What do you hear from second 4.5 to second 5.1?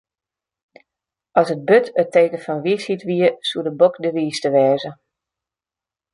wêze.